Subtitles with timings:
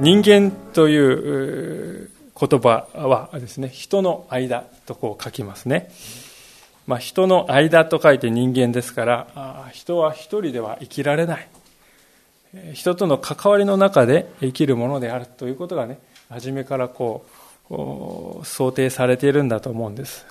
[0.00, 1.37] 人間という
[2.40, 5.90] 言葉はですね、人の間とこう書きますね。
[6.86, 11.48] まあ、人の間と書いて人間ですから、人は一人では生きられない。
[12.72, 15.98] 人との関わりの中で生きるものであるということがね、
[16.30, 17.26] 初めからこ
[17.70, 20.24] う、想定されているんだと思うんです。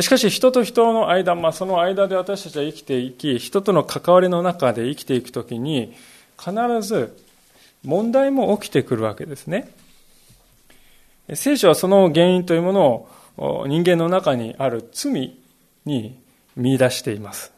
[0.00, 5.94] しかし人と人の間、まあ、その間で私たちは生きていき、人との関わりの中で生きていくときに、
[6.38, 7.16] 必ず
[7.82, 9.70] 問題も起きてくるわけですね。
[11.34, 15.36] 聖書はその原因というものを人間の中にある罪
[15.84, 16.20] に
[16.56, 17.52] 見出しています。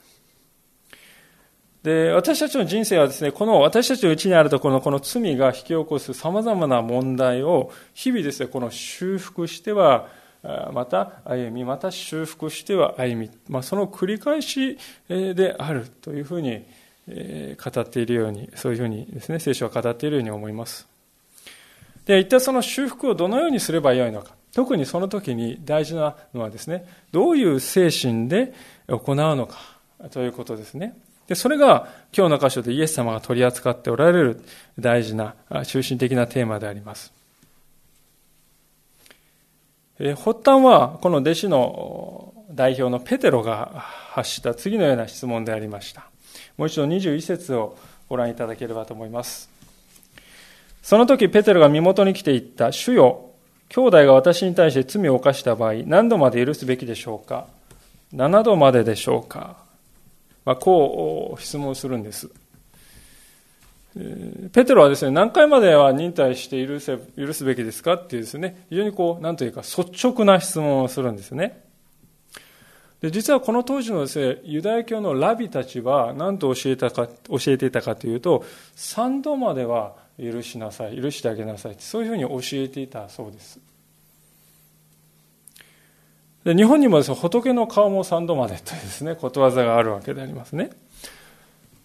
[1.83, 10.09] で、私たちの人生はですね、この私たちのうちにあるところのこの罪が引き起こす様々な問題を日々ですね、この修復しては、
[10.73, 14.79] また歩み、また修復しては歩み、まあ、その繰り返し
[15.09, 16.65] であるというふうに
[17.07, 20.92] 語っているように、そういうふうにですね、聖書は語っているように思います。
[22.07, 24.35] で、一体その修復をどのようにすればよいのか。
[24.53, 28.53] 特にその時に大事なのはですね、どういう精神で
[28.87, 29.59] 行うのか
[30.11, 30.97] ということですね。
[31.27, 34.41] で、それが今日の箇所でイエス様が取り扱っておられる
[34.79, 37.13] 大事な中心的なテーマであります。
[39.99, 46.09] 発端はこの弟子の代表のペテロが発した次のような質問でありました。
[46.57, 47.77] もう一度21節を
[48.09, 49.52] ご覧いただければと思います。
[50.83, 53.31] その時ペテロが身元に来て言った、主よ、
[53.69, 57.47] 兄弟が私に対して罪を犯した場合、何度まで許すべきでしょうか
[58.13, 59.57] ?7 度まででしょうか？
[60.45, 62.29] まあ、こう質問するんです。
[64.53, 67.95] ペテロはですね、何回までは忍耐して許せ許すべきですか？
[67.95, 71.63] っていうですね、非常にこう、なんというか率直な質問をするんですね。
[73.01, 78.45] で実はこの当時のです、ね、ユダヤ教のラビたちは何と教えたか教えていたかというと
[78.77, 83.59] 3度までは許しなさい許してあげなさいそういうふうに教えていたそうです
[86.45, 90.71] で日本にもです、ね、仏の顔も3度までというですねことわざがあるわけでありますね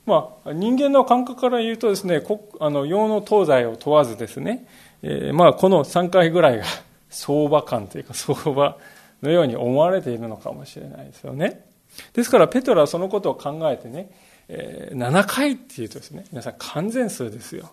[0.08, 2.24] まあ、人間の感覚から言うとですね、
[2.62, 4.66] あの、洋の東西を問わずですね、
[5.04, 6.64] えー、まあ、この3回ぐらいが
[7.12, 8.78] 相場感というか相場
[9.22, 11.66] のように思われているのかもしれないですよね。
[12.14, 14.10] ですから、ペトラはそのことを考えてね、
[14.48, 17.70] えー、7回っていうとですね、皆さん完全数ですよ。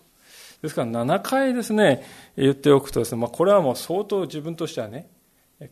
[0.61, 2.03] ですから7回ですね、
[2.37, 5.07] 言っておくとですね、まあ、これはもう相当自分としてはね、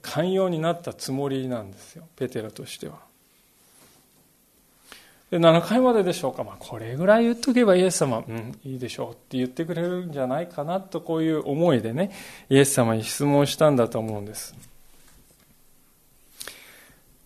[0.02, 3.00] 寛容になったつもりなんですよ、ペテラとしては。
[5.34, 12.12] で7回まででしょうか、まあ、これぐらい言っとけばイエス様、うん、いいでしょうって言ってくれるんじゃないかなとこういう思いでね、
[12.50, 14.56] イエス様に質問したんだと思うんです。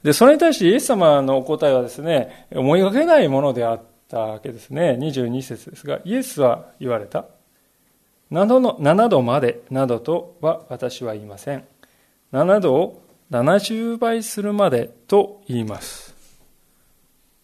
[0.04, 4.96] で、それに対してイエス様のお答えはですね、思いがけないものであったわけですね。
[4.98, 7.26] 22節ですが、イエスは言われた。
[8.32, 11.66] 7度の7度までなどとは私は言いません。
[12.34, 13.02] 7度を
[13.32, 16.16] 70倍するまでと言います。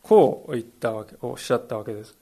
[0.01, 2.15] こう言ったわけ、おっしゃったわけです。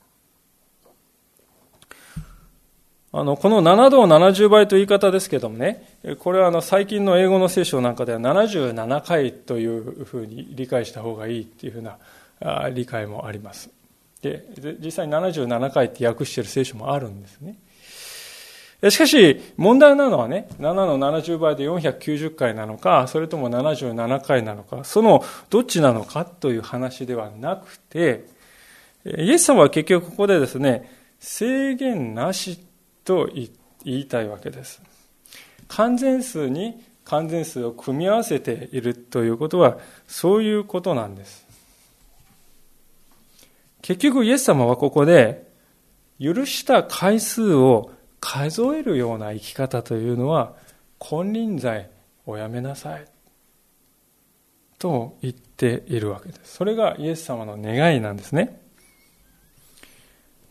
[3.14, 11.98] あの、この7度を70倍という言い方ですけどもね、これはあの最近の英語の聖書なんかでは77回というふうに理解した方がいいっていうふうな
[12.70, 13.70] 理解もあります。
[14.22, 14.46] で、
[14.80, 17.58] 実際に77回って訳している聖書もあるんですね。
[18.90, 28.26] しかし、問題なのはね、7の70倍で490回なのか、それとも77回なのか、そのどっちなのかという話ではなくて、
[29.06, 32.60] イエス様は結局ここでですね、制限なし
[33.06, 33.50] と言
[33.84, 34.82] いたいわけです。
[35.68, 39.78] 完全数に完全数を組み合わせているということは、
[40.08, 41.46] そういうことなんです。
[43.84, 45.50] 結局イエス様はここで、
[46.20, 50.54] 許した回数を数えるような生き方というのは、
[51.00, 51.90] 金輪際
[52.26, 53.06] おやめなさい。
[54.80, 56.56] と言っているわけです。
[56.56, 58.62] それがイエス様の願いなんですね。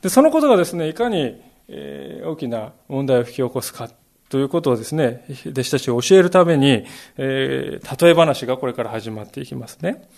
[0.02, 1.40] で、そのことがですね、いかに
[1.70, 3.88] え大きな問題を引き起こすか
[4.28, 6.84] ということをですね、弟子たちを教えるために、
[7.16, 10.08] えー、例え話がこれから始まっていきますね。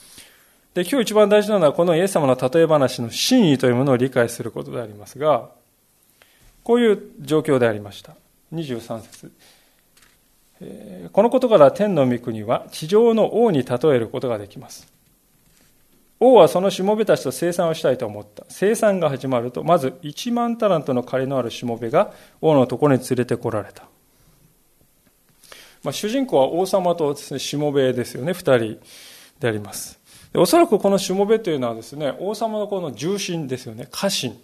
[0.74, 5.50] で、今日一番大事なのはこのイエス様の例え話の真意というものを理解することでありますが、
[6.64, 8.14] こういう状況でありました。
[8.52, 9.32] 23節
[11.12, 14.86] このことから天の御国は地上の王に例えることができます。
[16.20, 18.44] 王はそのしもべたちと生産をしたいと思った。
[18.48, 23.88] 生産が始まると、まず1万タラントの借りのあるしもべが王のところに連れてこられた。
[25.82, 28.36] まあ、主人公は王様とですね、しもべですよね、2
[28.76, 28.80] 人
[29.40, 29.98] であります。
[30.34, 34.38] おそらくこのしもべというのはですね、王様のこの重臣ですよね、家臣。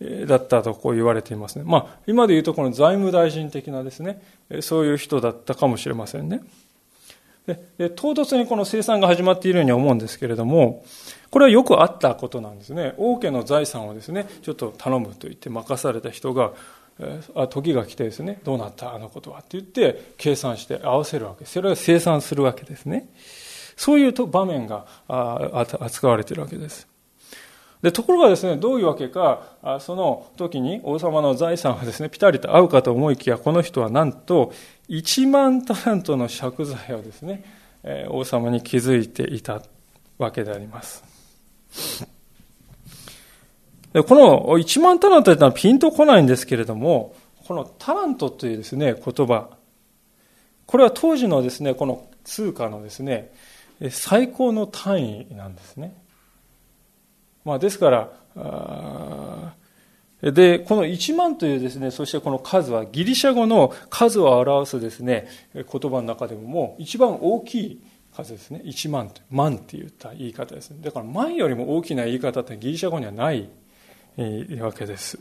[0.00, 1.64] だったとこう言われていますね。
[1.66, 4.20] まあ、今で言うとこの財務大臣的なですね、
[4.60, 6.42] そういう人だったかもしれませんね。
[7.78, 10.84] で唐突にこの生産が始まっているように思うんですけれども、
[11.30, 12.94] これはよくあったことなんですね。
[12.98, 16.52] 王家の財産をですね、ちょっと頼むと言って任された人が、
[17.34, 23.08] あ時が来てですね、どうなったあのことはって言って計算して合わせるわけそれを生産するわけですね。
[23.76, 26.88] そういう場面が扱われているわけです。
[27.82, 29.42] でところがですね、どういうわけか、
[29.80, 34.52] その時に王様の財産はですね、ピタリと合うかと思いきや、この人はなんと、
[34.88, 37.44] 1万タラントの借財をですね、
[38.08, 39.62] 王様に築いていた
[40.18, 41.04] わけであります。
[43.92, 47.14] でこの1万タラントというのはピンとこないんですけれども、
[47.46, 49.50] このタラントというですね、言葉、
[50.66, 53.32] これは当時のですね、この通貨のですね、
[53.90, 55.94] 最高の単位なんですね。
[57.46, 58.10] まあ、ですから、
[60.20, 67.80] で、この1万というですね、そしてこの数はギリシャ語の数を表すですね、言葉の中でももう一番大きい
[68.12, 68.62] 数ですね。
[68.64, 70.78] 1万と、万って言った言い方ですね。
[70.82, 73.48] だから万よりも大きな言い方ってギリシャ語にはない
[74.60, 75.20] わけです。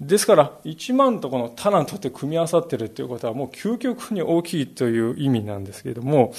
[0.00, 6.32] ですから、1万とこのタラントって組み合わさってるということはもう究極に大きいという意味なんですけれども、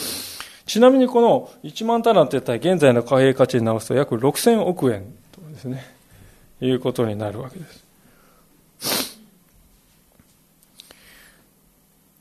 [0.70, 5.84] ちなみにこの1万タランといったら現在の貨幣価値に直すと約6000億円とですね、
[6.62, 9.20] いうことになるわけです。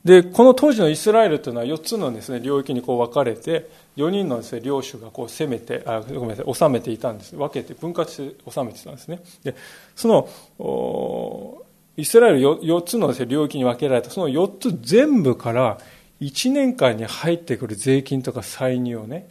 [0.03, 3.69] で、この当時のイスラエルというのは4つのですね、領域にこう分かれて、
[3.99, 7.37] 4人のですね、領主がこう攻めて、あ、ごめんなさい、治めていたんです。
[7.37, 9.21] 分けて、分割して治めていたんですね。
[9.45, 9.55] で、
[9.95, 11.63] その、
[11.99, 15.79] イスラエル 4, 4つのです、ね、領域に分けられた、その4つ全部から
[16.21, 19.29] 1年間に入ってくる税金とか歳入をね、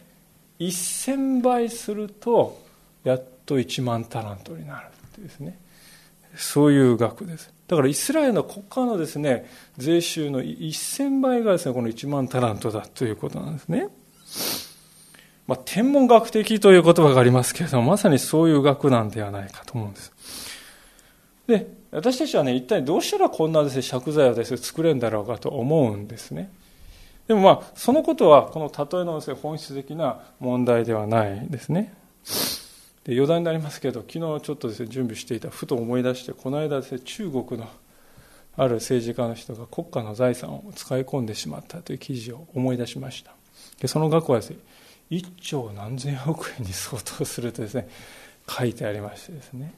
[0.58, 2.62] 1000倍すると、
[3.04, 5.58] やっと1万タラントになるってですね。
[6.36, 7.52] そういう額です。
[7.66, 13.88] だからイスラエルの国家のですね、税収の1000倍がですね、この1万タラントだということなんですね。
[15.46, 20.12] まあ、天文学的という言葉がありますけれども、まさにそういう学なんではないかと思うんです。
[21.46, 26.50] で、私たちはね、一体どうしたらこんなですね、借財をですね、作れるんだろうかと思うんですね。
[27.28, 31.94] でもまあ、そのことは、この例えのですね、本質的な問題ではないですね。
[33.04, 37.68] で余談になりますけど、昨日ちょっとですね、準備していた、ふと思い出して、この間ですね、中国の
[38.56, 43.32] ある政治家の人が国家の財産を使い込んでしまったという記事を思い出しました。
[43.80, 44.56] でその額はですね、
[45.10, 47.88] 1兆何千億円に相当するとですね、
[48.48, 49.74] 書いてありましてですね、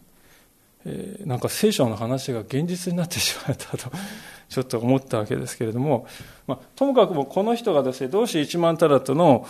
[0.86, 3.90] えー、なんか聖書の話が現実になってしまったと
[4.48, 6.06] ちょっと思ったわけですけれども、
[6.46, 9.46] まあ、ともかくもこの人がですね、どうして1万タラットの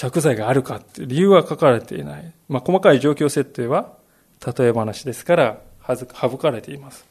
[0.00, 2.32] 借財があるかって理由は書かれていない。
[2.48, 3.92] まあ、細かい状況設定は
[4.56, 5.58] 例え話ですから
[6.14, 7.04] 省かれています。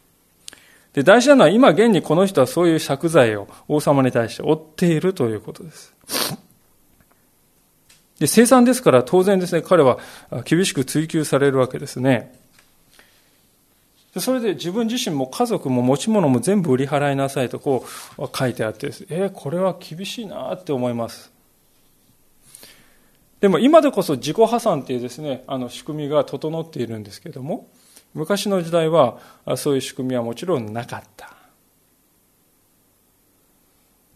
[0.94, 5.94] で、大事なのは今現にこの人はそういう借財を王様に対して負っているということです。
[8.21, 9.97] で、生産ですから当然ですね、彼は
[10.45, 12.40] 厳しく追求されるわけですね。
[14.16, 17.83] それで自分自身も家族も持ち物も全部売り払いなさいとこ
[18.19, 21.31] う書いてあってです、えー、これは厳しいなって思います。
[23.40, 27.69] でも今でこそ自己破産っていうですね、あの仕組みが整っているんですけれども、
[28.13, 29.18] 昔の時代は
[29.57, 31.41] そういう仕組みはもちろんなかった。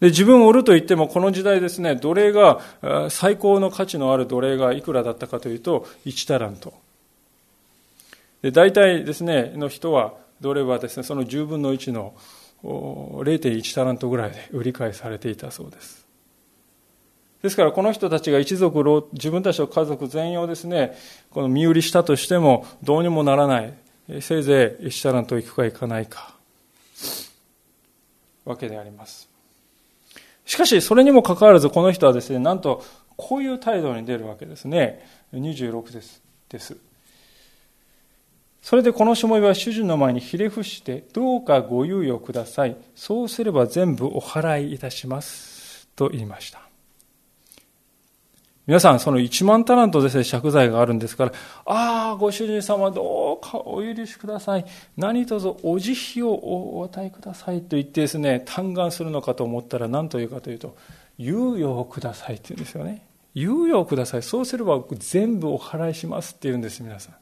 [0.00, 2.60] で自分を売ると言っても、この時代ですね、奴隷が、
[3.08, 6.74] 最高の価値のある奴隷がいくらだったかというと、1タラント。
[8.42, 12.14] で大体ですね、の人は、奴隷はですね、その10分の1の
[12.62, 16.06] 0.1タラントぐらいで売り買いされていたそうです。
[17.42, 20.96] ですからこの人たちが一族、自分たちの家族全員をですね、
[21.30, 23.74] この身売りしたとしてもどうにもならない。
[24.20, 26.34] せいぜい1タラント行くか行かないか。
[28.44, 29.35] わけであります。
[30.46, 32.82] しかし、それにもかかわらず、この人はですね、なんと、
[33.16, 35.04] こういう態度に出るわけですね。
[35.32, 36.22] 26です。
[36.48, 36.76] です。
[38.62, 42.76] それでこのしもべは主人の前にひれ伏して、どうかご猶予ください。
[42.94, 45.88] そうすれば全部お払いいたします。
[45.96, 46.60] と言いました。
[48.66, 51.32] 皆さん、その1万タラントですね、借財があるんですから、
[51.64, 54.64] ああ、ご主人様どどうかお許しください。
[54.96, 60.76] 何卒お慈悲をお与えくださいと言ってですね、嘆願するのかと思ったら何というかというと、
[61.18, 63.06] 猶予をくださいって言うんですよね。
[63.34, 64.22] 猶予をください。
[64.22, 67.14] そうすれば全部お払いしますって言うんです、皆さん。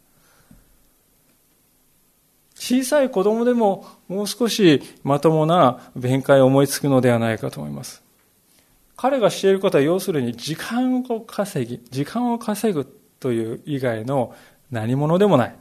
[2.55, 8.03] 小さい子供でももう少しまともな弁解を思いつくのではないかと思います。
[8.97, 12.87] 彼がしていることは要するに時間を稼ぎ、時間を稼ぐ
[13.19, 14.35] という以外の
[14.71, 15.55] 何者でもない。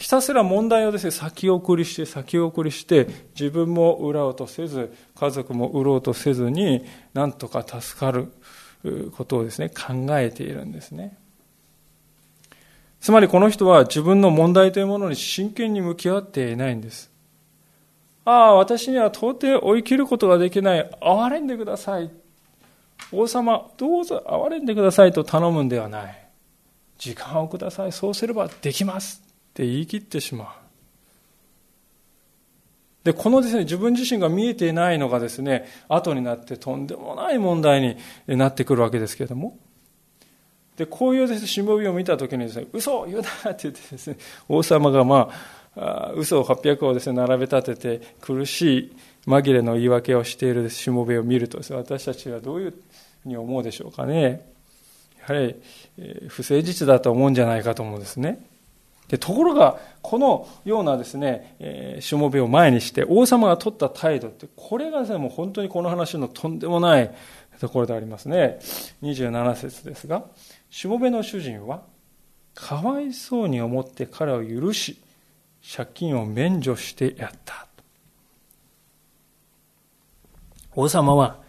[0.00, 3.06] ひたすら問題をですね、先送りして、先送りして、
[3.38, 8.32] 自分も売ろうとせず、家族も売ろうとせずに、なんとか助かる
[9.14, 11.18] ことをですね、考えているんですね。
[12.98, 17.10] つまりこの人は自分の問題というものに真剣に向き合っていないんです。
[18.24, 20.90] ああ、私には到底追い切ることができない。
[21.02, 22.10] 憐れんでください。
[23.12, 26.26] 王様、どうぞ憐れんでくださいと頼むんではない。
[26.96, 27.92] 時間をください。
[27.92, 29.29] そうすればできます。
[29.50, 30.48] って言い切ってしまう。
[33.04, 37.80] で、このですね、自分自身が見えていないのがですね、後になってとんでもない問題
[38.26, 39.56] になってくるわけですけれども。
[40.76, 44.16] で、こういうですね、しもべを見たときにですね、嘘を言うなって言ってですね、
[44.48, 45.30] 王様がま
[45.76, 52.70] あ、嘘を800をですね、並べ立てて苦しい紛れの言い訳をしているしもべを見るとですね、私たちはどういう
[53.22, 54.46] ふうに思うでしょうかね。
[55.26, 55.54] やはり、
[56.28, 58.44] 不誠実だと思うんじゃないかと思うんですね。
[59.10, 67.10] でところが、このようなですね、えー、しもべを前にして、王様が取った態度って、これがですね、もう本当にこの話のとんでもない
[67.58, 68.60] ところでありますね。
[69.02, 70.26] 27節ですが、
[70.70, 71.82] しもべの主人は、
[72.54, 74.96] かわいそうに思って彼を許し、
[75.76, 77.66] 借金を免除してやった。
[80.76, 81.40] 王様は、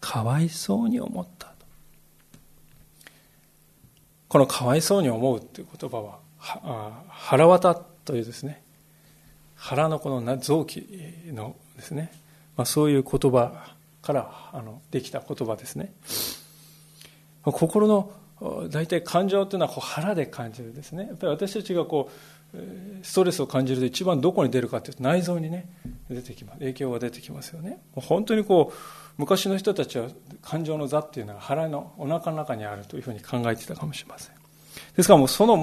[0.00, 1.54] かわいそうに思った。
[4.28, 6.25] このかわいそうに思うという言葉は、
[7.08, 8.62] 腹渡というですね、
[9.56, 10.86] 腹のこの臓器
[11.32, 12.12] のですね、
[12.56, 15.92] まあ、そういう言葉からあのできた言葉ですね。
[17.42, 18.12] 心の
[18.70, 21.06] 大体感情というのはこう腹で感じるですね。
[21.06, 22.10] やっぱり私たちがこ
[22.54, 22.58] う
[23.02, 25.68] ストレスを感じると一番どこに出るかというと内臓にね
[26.08, 27.80] 出てきます影響が出てきますよね。
[27.94, 28.76] 本当にこう
[29.16, 30.08] 昔の人たちは
[30.42, 34.45] 感情の座っていうのは腹のお腹の中にあるというふうに考えてたかもしれません。
[34.96, 35.54] ですからもうその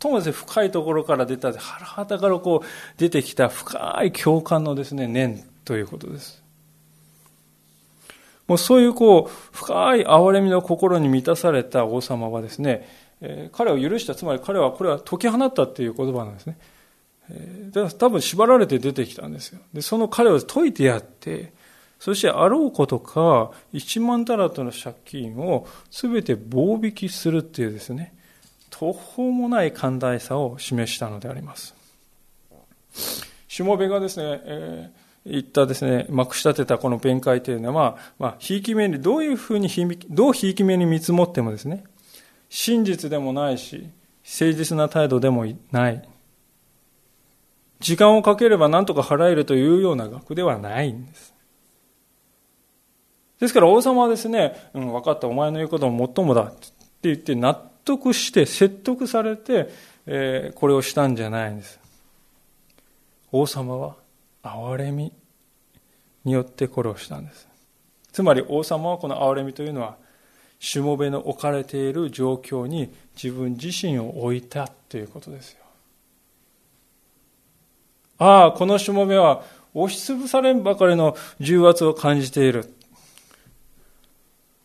[0.00, 2.66] 最もです、ね、深いところから出た、腹旗からこう
[2.98, 6.42] 出てきた深い共感のですね、念ということです。
[8.48, 12.88] もうそういうこう、深い憐れみの心に満たされた王様はですね、
[13.20, 16.58] えー、彼を許した、つまり彼はこれは解き放ったっていう言葉なんですね。
[17.30, 19.60] えー、多分縛られて出てきたんですよ。
[19.72, 21.52] で、その彼を解いてやって、
[22.00, 28.14] そしてあろうことか、1万タラットの借金を全て棒引きするっていうですね、
[28.80, 31.74] 途方もない寛大さを示したのであります。
[33.46, 41.84] しもべがですね、えー、言ったですね、まくし立てたこの弁解というのは、まあ、ひいき目に、どういうふうにひ、どうひいき目に見積もってもですね、
[42.48, 43.90] 真実でもないし、
[44.24, 46.08] 誠実な態度でもない。
[47.80, 51.34] 時間をかければ何とか払えるというような額ではないんです。
[53.40, 56.70] ですから王様はですね、うん、分かった、お前の言うことも最もだって
[57.02, 59.68] 言って納得して説得されて、
[60.06, 61.78] えー、これをしたんじゃないんです。
[63.32, 63.96] 王様は
[64.42, 65.12] 憐れみ
[66.24, 67.48] によってこれをしたんです。
[68.12, 69.96] つまり王様はこの憐れみというのは、
[70.58, 75.60] しもべの置かれている状況に自分自身を置いたということですよ。
[78.18, 82.74] ああ、このしもべは押しつぶされんばかりの重圧を感じている。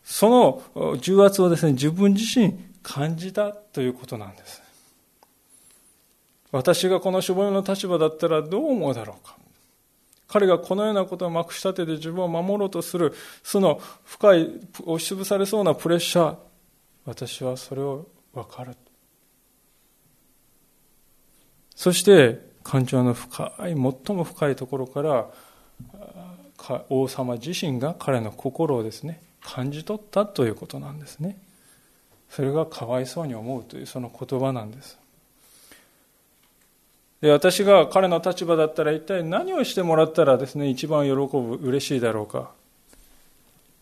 [0.03, 0.29] そ
[0.75, 2.53] の重圧をですね、自分自身
[2.85, 4.61] 感じたということなんです。
[6.51, 9.35] 私がこのしもべの立場だったらどう思うだろうか。
[10.27, 13.13] 彼がこのようなことをまくし立てて自分を守ろうとする、
[13.43, 14.49] その深い、
[14.85, 16.35] 押しつぶされそうなプレッシャー、
[17.05, 18.75] 私はそれを分かる。
[21.75, 25.27] そして、感情の深い、最も深いところから、
[26.89, 31.37] 王様自身が彼の心をですね、感じ取ったということなんですね。
[32.35, 34.97] それがかわいそうに思うというその言葉なんです。
[37.21, 42.51] で私が彼の立場だったら一体何をしてもらったらですね一番喜ぶ嬉しいだろうか。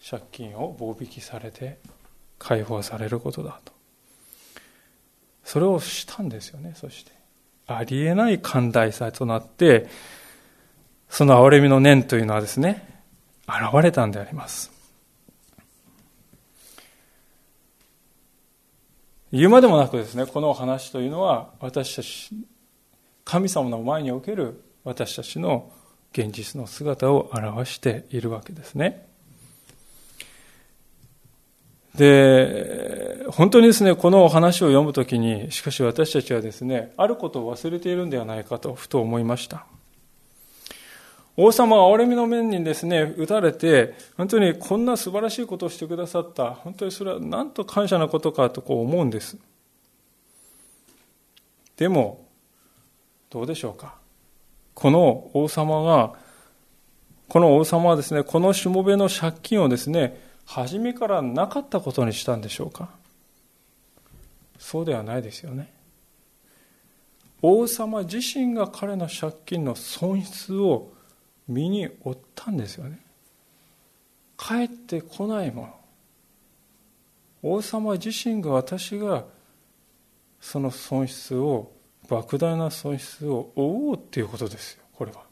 [0.07, 1.79] 借金を棒引きされて
[2.37, 3.73] 解放されることだと。
[5.43, 7.11] それをしたんですよねそして。
[7.65, 9.87] ありえない寛大さとなって
[11.09, 13.01] その憐れみの念というのはですね
[13.47, 14.72] 現れたんであります。
[19.33, 22.29] 言うまでもなくですね、このお話というのは私たち
[23.25, 25.71] 神様の前における私たちの
[26.11, 29.07] 現実の姿を表しているわけですね。
[31.95, 39.65] で、本当にですね、このお話を読むときに、しかし私たちはですね、あることを忘れているんではないかと、ふと思いました。
[41.35, 49.37] 王様は憐れみの面にですね、打たれて、本当にこんな素晴らしいことをしてくださった、本当にそれはなんと感謝なことかとこう思うんです。
[51.75, 52.27] でも、
[53.31, 53.95] どうでしょうか。
[54.75, 56.13] この王様が、
[57.27, 62.89] この王様はですね、このしもべの借金をですね、初めからなかったことにしたんでしょうか
[64.59, 65.73] そうではないですよね。
[67.41, 70.92] 王様自身が彼の借金の損失を
[71.47, 72.99] 身に負ったんですよね。
[74.37, 75.83] 帰ってこないもの。
[77.43, 79.25] 王様自身が私が
[80.39, 81.71] その損失を
[82.07, 85.23] 莫大な損失を負おうっていうことですよこれは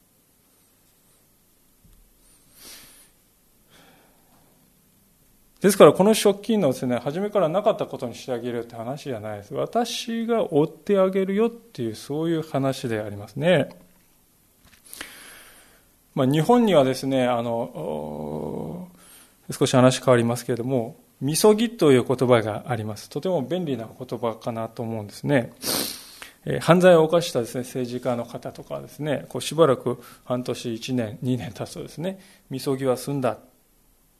[5.62, 13.70] ですからこの借金のですね初めからなかったことにしてあげるって話じゃないです私が追ってあげるよっていうそういう話でありますね
[16.14, 18.88] まあ、日本にはですねあの
[19.50, 23.10] 少し話変わりますけれどもみそぎという言葉があります。
[23.10, 25.54] とても便利な言葉かなと思うんですね。
[26.46, 33.38] え犯罪を犯したです、ね、政治家の方とかですねこうしばらく半年1年2年経つとですねみそぎは済んだ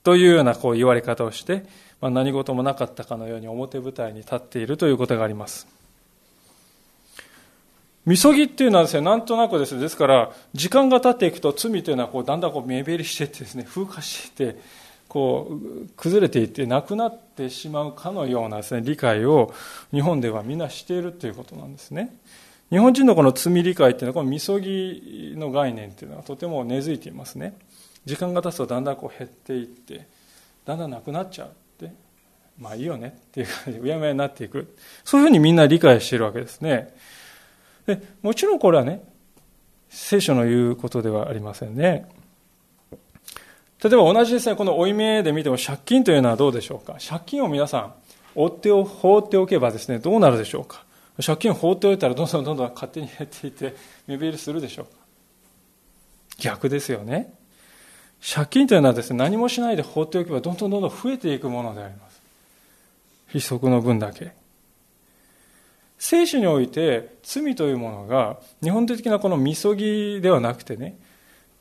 [0.04, 1.66] というようなこう言われ方をして、
[2.00, 5.81] まあ、何事もなかったかのように表舞台に立っているということがあります。
[8.06, 14.62] みそぎっていうのはですね、なんとなくですね、ですから、時間が経っていくと罪というのはこうだんだんこう目減りしていってですね、風化していって、
[15.12, 19.54] こう崩れていってなくなってしまうかのようなです、ね、理解を
[19.92, 22.16] 日本ではみんなしているということなんですね。
[22.70, 27.58] 日本人のこの罪理解っていうのはこのみそぎの概念っていうのはとても根付いていますね。
[28.06, 30.08] 時間が経つとだんだんこう減っていって
[30.64, 31.52] だんだんなくなっちゃうっ
[31.90, 31.94] て
[32.58, 34.74] まあいいよねっていう感じでうやむやになっていく
[35.04, 36.96] そういうふうにみんな理解しているわけですね。
[37.86, 39.04] でもちろんこれはね
[39.90, 42.10] 聖書の言うことではありませんね。
[43.84, 46.98] 例えば同じですね、この負い目で見ても借金というのはどうでしょうか？
[47.04, 47.94] 借金を皆さん、
[48.36, 50.86] 追ってお放っておけばですね、どうなるでしょうか？
[51.26, 54.92] 借金を放っておいたらどんどんどんどん勝手に減っていて、目減りするでしょうか？
[56.38, 57.34] 逆ですよね。
[58.24, 62.22] 借金というのはですね、何もしないで放っておけばどんどんどんどん増えていくものであります。
[63.30, 64.32] 非則の分だけ。
[66.04, 70.98] 聖書において罪というものが日本的なこのみそぎではなくてね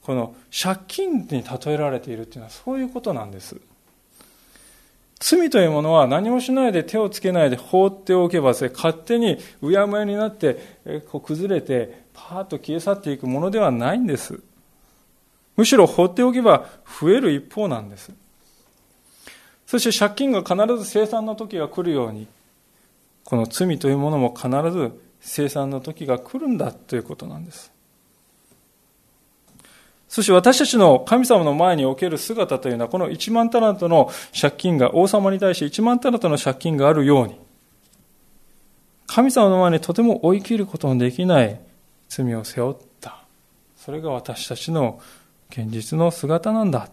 [0.00, 3.60] この借金に例えられているというのはそういうことなんです。
[5.18, 14.40] 罪というものは何もしないで手をつけないで放っておけば、勝手にうやむやになってこう崩れてパーッと消え去っていくものではないんです。
[15.54, 16.66] むしろ放っておけば
[16.98, 18.10] 増える一方なんです。
[19.66, 22.26] そして借金が必ず生産の時が来るように
[23.24, 27.72] この罪というものも必ず生産の時が来るんだということなんです
[30.10, 37.38] そして私たちの神様の前における姿というのは、この1万タラントの借金が、王様に対して1万タラントの借金があるように、
[39.06, 41.60] 神様の前にとても追い切ることのできない
[42.08, 43.22] 罪を背負った。
[43.76, 45.00] それが私たちの
[45.48, 46.88] 現実の姿なんだ。
[46.88, 46.92] と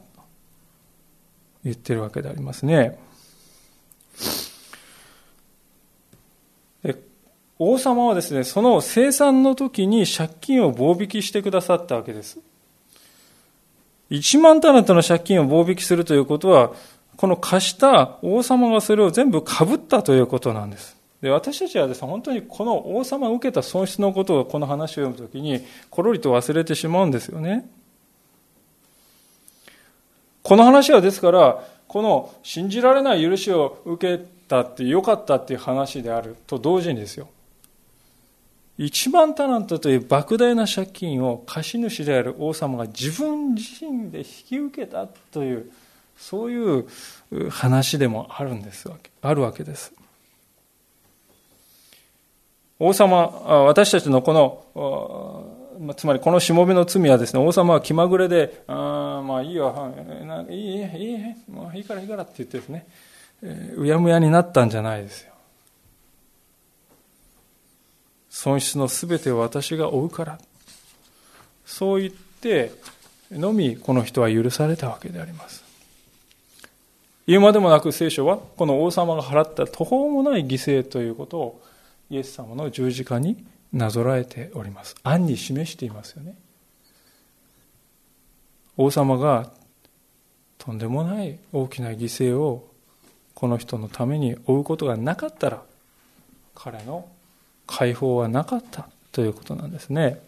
[1.63, 2.99] 言ってるわけでありますね。
[7.59, 12.39] 王様はですね、その生産の時に借金を棒引きしてくださったわけです。
[14.11, 16.71] 1万タラントの借金を棒引きするということは、
[17.15, 20.95] この貸した王様がそれを全部かぶったということなんです。
[21.21, 27.67] で私たちはですね、本当にこの王様が受けた損失のことをこの話を読むときに、ころりと忘れてしまうんですよね。
[30.43, 37.27] この話はですから、この信じられない許しを受けたってよかったっていう話であると同時にですよ。
[38.79, 45.71] 1万タラントという莫大な借金を貸主である王様が自分自身で引き受けたという
[46.15, 46.87] そういう
[47.49, 48.89] 話でもあるんです
[49.21, 49.93] あるわけです。
[52.79, 53.27] 王様
[53.65, 59.93] 私たちのこのつまりこのしもべの罪はですね王様は気まぐれであまあいいよ
[60.49, 62.87] いいいいいいいからいいからって言ってですね
[63.75, 65.33] うやむやになったんじゃないですよ。
[68.37, 70.39] 損失のすべてを私が負うから
[71.65, 72.71] そう言って
[73.31, 75.63] のみこの人は許されたわけであります
[77.25, 81.61] 言うまでもなく聖書はこの王様が払った途方もない犠牲ということを
[82.11, 84.95] イエス様の十字架になぞらえております。
[85.03, 86.35] 暗に示していますよね。
[88.77, 89.51] 王様が
[90.57, 92.69] とんでもない大きな犠牲を
[93.33, 95.63] この人のために負うことがなかったら
[96.55, 97.09] 彼の
[97.67, 100.19] 解放はなかったということなんですね。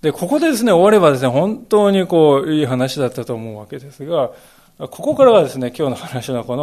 [0.00, 4.30] で、ここでですね、終わればですね、本当にこう、いい話だったと思うわけですが、
[4.78, 6.56] ここからがですね、今日の話のこ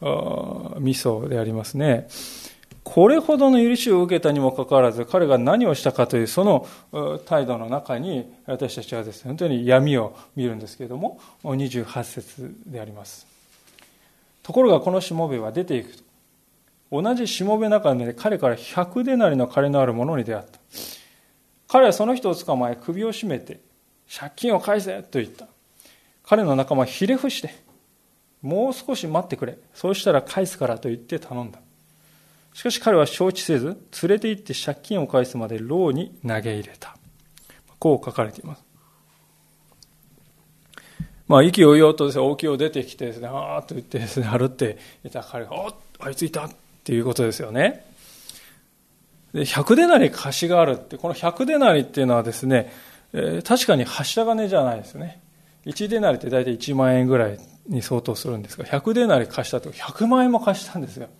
[0.00, 2.08] の、ミソでありますね。
[2.84, 6.66] これほどの許しを受けたにもかかわらず、彼が何をしたかというその
[7.26, 13.26] 態度の中に、私たちはですね、本当に闇を見るんですけれども、28節であります。
[14.42, 16.07] ところがこのしもべは出ていくと。
[16.90, 20.58] 同じしもべの中で彼から100でなりの金のあるものに出会った。
[21.68, 23.60] 彼はその人を捕まえ首を絞めて
[24.10, 25.46] 借金を返せと言った。
[26.22, 27.54] 彼の仲間はひれ伏して、
[28.42, 29.58] もう少し待ってくれ。
[29.74, 31.58] そうしたら返すからと言って頼んだ。
[32.54, 36.96] しかし彼は承知せず、連れて行って借金を返すまで牢に投げ入れた。
[37.78, 38.64] こう書かれています。
[41.28, 46.48] まあ、意気揚々とですね、大木を出てきてですね、あーと言ってですね、歩っていた彼が、おっ、あいついた
[46.88, 47.84] っていうことですよね。
[49.34, 52.72] で、100デナリ貸しがあるって、この100デナリっていうのはですね、
[53.12, 55.20] えー、確かに柱金じゃないですね。
[55.66, 61.10] 1デナリって大体1万円ぐらいに相当するんですが、100デナリ貸したと100万円も貸したんですよ。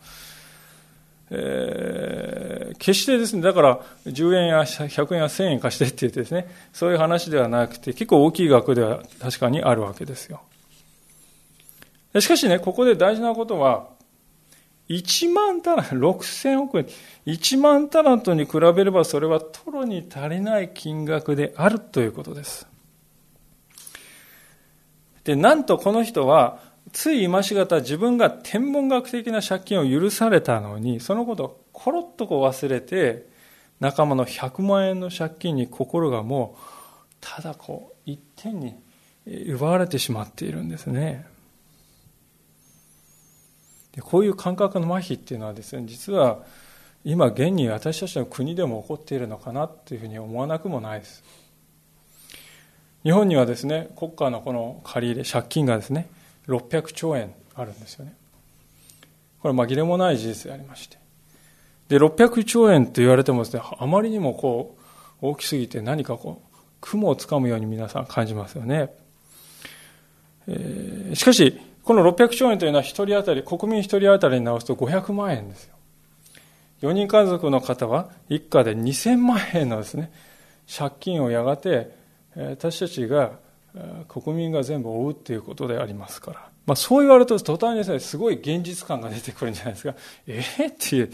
[1.32, 10.40] えー、決してですね、だから10円や100円や1000円貸してって言ってですね、そういう話ではなくて、結構大きい額では確かにあるわけですよ。
[12.18, 13.97] しかしね、ここで大事なことは、
[14.88, 16.86] 1万タラント、6000億円、
[17.26, 22.66] 1万タラントに比べればそれはトロに足りない金額であるということです。
[25.24, 26.60] で、なんとこの人は、
[26.92, 33.28] つい今しがた自分が天文学的な借金を許されたのに、そのことをコロッとこう忘れて、
[33.80, 36.62] 仲間の100万円の借金に心がもう、
[37.20, 38.74] ただこう、一点に
[39.26, 41.26] 奪われてしまっているんですね。
[44.02, 46.40] こういう感覚の麻痺っていうのはですね実は
[47.04, 51.22] 今現に私たちの国でも起こっているのかなというふうに思わなくもないです。
[53.04, 56.08] 日本にはですね国家のこの借り入れ借金がですね
[56.48, 58.14] 600兆円あるんですよね。
[59.40, 60.98] これ紛れもない事実でありまして。
[61.88, 64.76] で600兆円と言われてもですねあまりにもこ
[65.22, 68.90] う大きすぎて何かこう雲をつかむように皆さん感じますよね、
[70.46, 71.58] えー、しかし
[71.88, 75.74] この600兆円というのは1人当たり、国民1人当たりに直すと500万円ですよ。
[76.82, 80.12] 4人家族の方は一家で2000万円のですね、
[80.70, 81.90] 借金をやがて
[82.36, 83.38] 私たちが
[84.06, 86.50] 国民が全部負うっていうことでありますから。
[86.66, 89.94] まあそう言われると途端にですね、すごい現実感が出てくるんじゃないですか。
[90.26, 91.10] えー、っていう、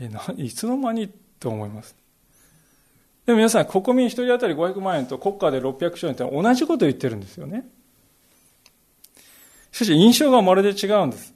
[0.00, 1.94] えいつの間にと思います。
[3.26, 7.68] でも皆さん、国民1人当たり500万円と国家で600兆円って同じことを言ってるんですよね。
[9.78, 11.32] しかし印象がまるで違うんです。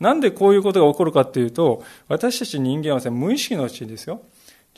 [0.00, 4.20] なんでこういうことが起こるかっていうと、私たち人間はですね、無意識のうちにですよ、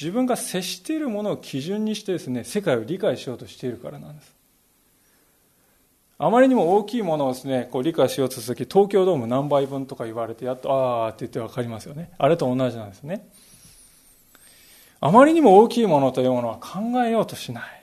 [0.00, 4.36] 自分が接しているものを基準にしてですね、世界を理解しようとしているからなんです。
[6.16, 12.12] あまりにも大きいものをですね、こう理解しようとするとき、東京ドーム何倍分とか言われて、やっと、ああって言ってわかりますよね。
[12.18, 13.28] あれと同じなんですね。
[15.00, 17.81] あまりにも大きいものというものは考えようとしない。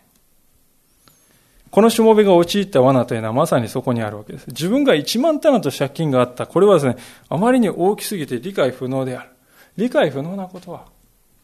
[1.72, 4.48] このしもべが陥った罠というのはまさにそこにあるわけです。
[4.48, 6.48] 自分が1万タランと借金があった。
[6.48, 6.98] これはですね、
[7.30, 9.30] あまりに大きすぎて理解不能である。
[9.78, 10.86] 理解不能なことは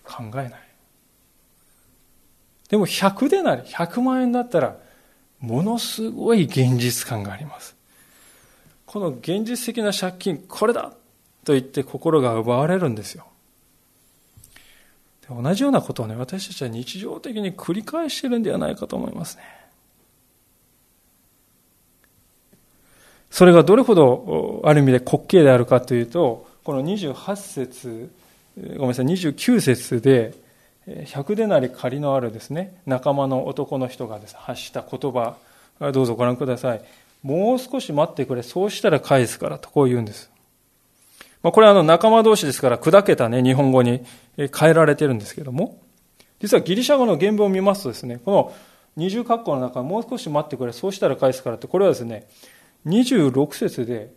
[0.03, 0.51] 考えない。
[2.69, 4.77] でも100でなり、100万円だったら、
[5.39, 7.75] ものすごい現実感があります。
[8.87, 10.93] この現実的な借金、これだ
[11.43, 13.27] と言って心が奪われるんですよ。
[15.29, 19.43] 同じようなことをね、私たちは日常的に繰り返してるんではないかと思いますね。
[23.29, 28.09] それがどれほどある意味で滑稽であるかというと、この28節、
[28.57, 30.33] ごめんなさい、29節で、
[30.87, 35.35] 100でなり借りのあるですね、仲間の男の人がです、ね、発した言葉、
[35.91, 36.81] どうぞご覧ください。
[37.23, 40.29] もう少し待ってくれ、そうしたら返すからとこう言うんです。
[41.41, 44.01] ま、これはあの仲間同士ですから砕けたね、日本語に
[44.37, 45.79] 変えられてるんですけども、
[46.39, 48.53] 実はギリシャ語の原文を見ますとですね、この
[48.95, 52.27] 二重括弧の中もう少し待ってくれ、そうしたら返すからって、これはですね、
[52.85, 54.13] 26節で、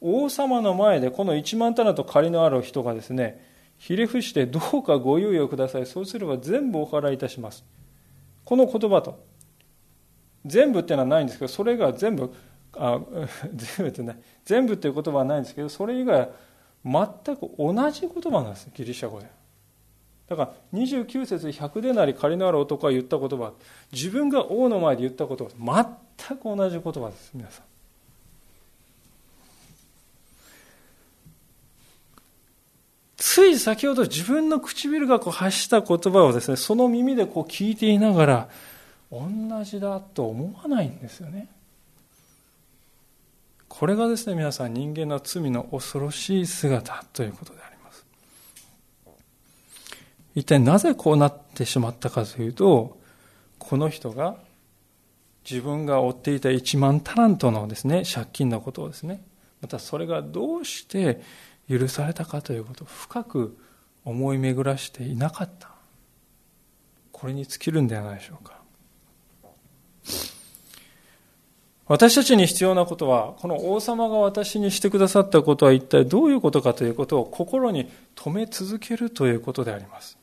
[0.00, 3.46] 王様の前でこの1万棚と借りのある人がですね、
[3.78, 5.86] ひれ伏してどうかご猶予ください。
[5.86, 7.64] そうすれば全部お払いいたします。
[8.44, 9.24] この言葉と、
[10.44, 12.32] 全部っていうのはないんですけど、それが全部、
[12.76, 13.00] あ
[13.54, 16.28] 全部ってない、全部っていう言葉はないんですけど、それ以外は
[17.24, 19.40] 全く同じ言葉なんです、ギリシャ語で。
[20.30, 23.52] だから29節100でなり借りのある男が言った言葉
[23.90, 27.69] 自分が王の前で言った言葉全く同じ言葉です皆さん
[33.20, 38.48] つい先ほど自分の唇がこう発した言葉をですねその耳でこう聞いていながら
[39.12, 39.28] 同
[39.62, 41.48] じだと思わないんですよね。
[43.68, 48.06] これがですね皆さん人間の罪の恐ろしい姿ということであります。
[50.34, 52.98] 一体なぜこうなってしまったかというと
[53.58, 54.36] この人が
[55.48, 59.22] 自分が負っていた1万タラントのですね借金のことをですね
[59.60, 61.20] またそれがどうして
[61.70, 63.56] 許されたかということを深く
[64.04, 65.70] 思い巡らしていなかった
[67.12, 68.60] これに尽きるんではないでしょうか
[71.86, 80.16] 私たちに必要なことは、この王様が私にしてくださったことは一体どういうことかということを心に留め続けるということであります。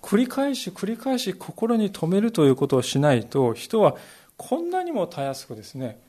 [0.00, 3.94] 繰り返し繰り返し心に留めるということをしないと、人は
[4.38, 6.00] こんなにもたやすくですね、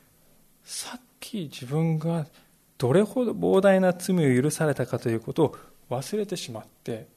[0.64, 2.26] さっき自分が
[2.78, 5.58] どれほど膨大な罪を許されたかということを
[5.90, 7.08] 忘れてしまって、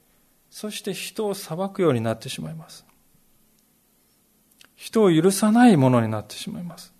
[0.49, 2.85] そして人を裁くようになってしまいます。
[4.75, 6.93] 人を許さないものになってしまいます。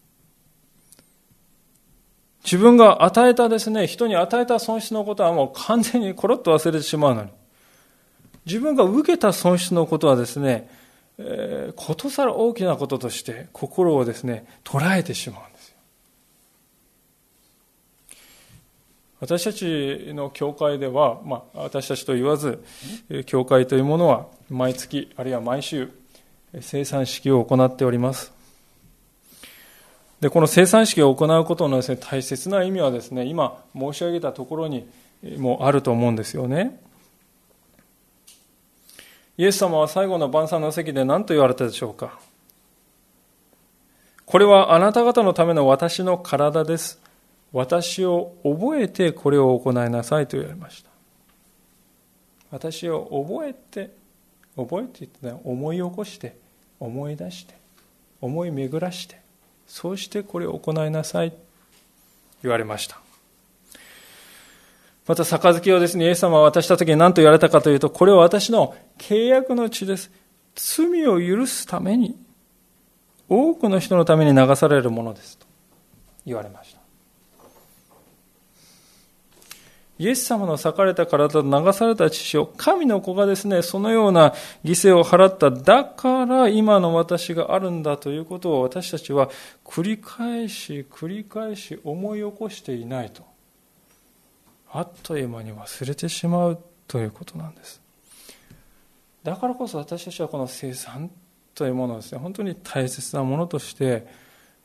[2.43, 7.29] 自分が与えたですね、人に与えた損失のことはもう完全にコロッと忘れてしまうのに、
[8.45, 10.69] 自分が受けた損失のことはですね、
[11.17, 15.75] えー、ことさら大きなこととして心をですね、捉えてしまうんですよ。
[19.19, 22.63] 私たちの教会では、まあ、私たちと言わず、
[23.25, 25.91] 教会というものは毎月、あるいは毎週、
[26.61, 28.31] 生産式を行っております。
[30.21, 34.87] で、この生産式を行うことのですね、大切な意味はですね、今申し上げたところに
[35.37, 36.79] もあると思うんですよね。
[39.37, 42.19] イエス様は最後の晩餐の席で何と言われたでしょうか。
[44.25, 47.01] これはあなた方のための私の体です。
[47.51, 50.89] 私を覚えてこれを行いなさいと言われました。
[52.51, 53.91] 私を覚えて
[54.55, 56.35] 覚えていって思い起こして
[56.79, 57.55] 思い出して
[58.21, 59.19] 思い巡らして
[59.67, 61.33] そうしてこれを行いなさい
[62.41, 62.99] 言われました。
[65.07, 70.11] また杯をですねイエス様は渡した時に何と言われたかというとこれは私の契約の地です。
[70.55, 72.15] 罪を許すために
[73.27, 75.45] 多くの人のために流されるものですと
[76.25, 76.78] 言われました。
[79.99, 84.29] イエス様の裂かれた体と流された血を、神の子がですね、そのような
[84.63, 85.51] 犠牲を払った。
[85.51, 89.29] だから今の私があるんだということを私たちは
[89.65, 93.23] 繰り返し繰り返し思い起こしていないと。
[94.71, 97.81] あっという間に忘れてしまうということなんです。
[99.21, 101.11] だからこそ私たちはこの生産
[101.53, 104.07] というものをですね、本当に大切なものとして、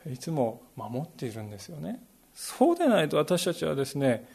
[0.09, 2.01] いつも守っているんですよね。
[2.33, 4.25] そうでないと私たちはですね、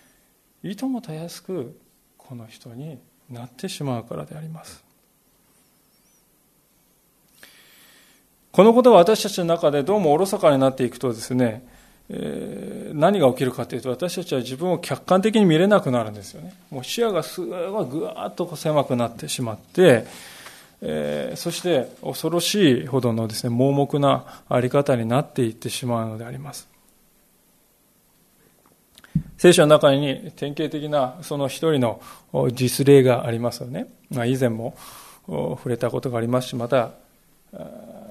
[0.62, 1.78] いともたやすく
[2.16, 2.98] この人に
[3.30, 4.84] なってしまうからであります。
[8.52, 11.64] このことが私たちの中でどうもおろそかになっていくとですね、
[12.08, 16.54] えー、何が起きるかというと私たちは自分を客観的に見れなくなるんですよね。
[16.70, 20.06] もう視野がすごいぐわっと狭くなってしまって
[20.82, 26.69] えー、そして恐ろしいほどのですね盲目なあり方になっていってしまうのであります。
[29.40, 32.02] 聖書の中に典型的なその一人の
[32.52, 33.86] 実例がありますよね。
[34.10, 34.76] まあ、以前も
[35.26, 36.90] 触れたことがありますし、また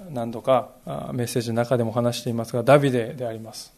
[0.09, 0.71] 何度か
[1.13, 3.71] メッセージの中でも話していますが、ダビデであります。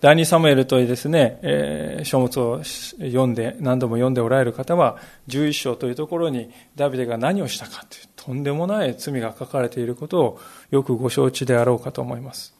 [0.00, 4.96] 第二サムエルというですね、えー、書物を読んで、何度も読んでおられる方は、
[5.28, 12.57] 11章というところにダビデが何をしたかという、とんでもない罪が書かれていることをよくご承知であろうかと思います。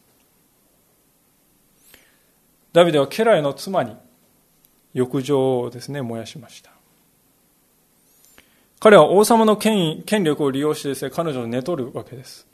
[2.79, 3.93] ダビデは家来の妻に
[4.93, 6.71] 浴場をですね、燃やしました。
[8.79, 12.47] 彼は王様の権威、権力を利用してですね、彼女を寝取るわけです。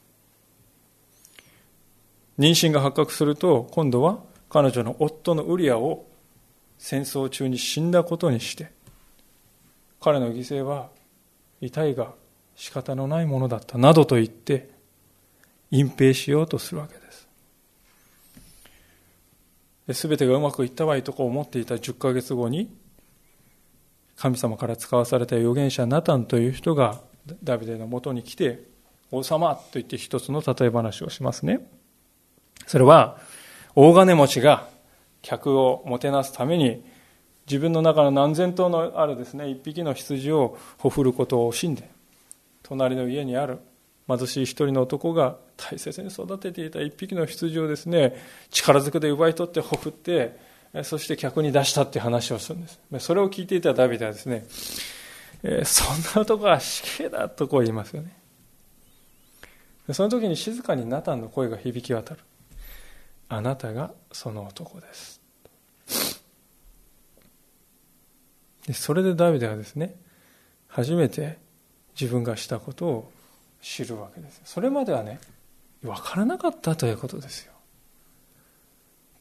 [2.40, 4.18] 妊娠が発覚すると、今度は
[4.50, 6.08] 彼女の夫のウリアを
[6.80, 8.72] 戦争中に死んだことにして、
[10.02, 10.90] 彼の犠牲は
[11.62, 12.14] 痛いが
[12.56, 14.72] 仕方のないものだったなどと言って
[15.70, 17.05] 隠蔽しようとするわけです。
[19.88, 22.76] 全てがうまくいったわいとこ思っていた10ヶ月後に
[24.18, 27.02] 神様から使わされた預言者ナタンという人が
[27.44, 28.64] ダビデのもとに来て
[29.12, 31.68] 王様と言って一つの例え話をしますね。
[32.66, 33.20] それは
[33.76, 34.68] 大金持ちが
[35.22, 36.84] 客をもてなすために
[37.46, 41.90] 自分の中の何千頭のあるですね一匹の羊をほふることを惜しんで
[42.64, 43.60] 隣の家にある
[44.08, 48.16] 貧しい一人の男が大切に育てていた一匹の羊をですね
[48.52, 50.38] 力ずくで奪い取ってほふって
[50.84, 52.80] そして客に出したっていう話をするんです。
[53.00, 54.46] それを聞いていたダビデはですね
[55.64, 58.16] そんな男は死刑だとこう言いますよね。
[59.92, 62.22] その時に静かにナタンの声が響き渡る。
[63.30, 65.22] あなたがその男です。
[68.68, 69.96] でそれでダビデはですね
[70.68, 71.38] 初めて
[72.00, 73.12] 自分がしたことを
[73.66, 75.20] 知るわけですそれまではね
[75.82, 77.52] 分からなかったということですよ。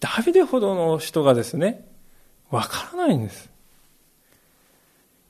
[0.00, 1.86] ダビデほどの人がですね
[2.50, 3.50] 分からないんです。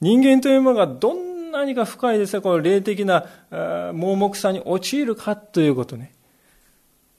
[0.00, 3.26] 人間というものがどんなにか深いですねこの霊的な
[3.92, 6.12] 盲目さに陥るかということね。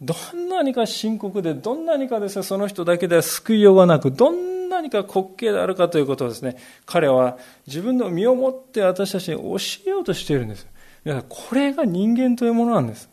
[0.01, 10.67] どんなにか深刻でどんなにかですねその人だけでは救いようがなくどん何か滑稽であるかということをですね、彼は自分の身をもって私たちに教えようとしているんです。
[11.05, 13.09] 皆さん、これが人間というものなんです。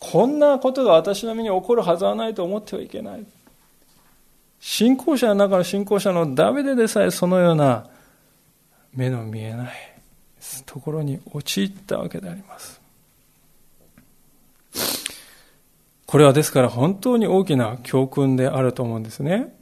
[0.00, 3.24] こんなことが私の身に起こるはずはないと思ってはいけない。
[4.58, 7.86] 信仰者の中の信仰者のダビデでさえそのような
[8.92, 9.72] 目の見えない
[10.66, 12.80] ところに陥ったわけであります。
[16.06, 19.54] これはですから本当に大きな教訓であると思うんですね。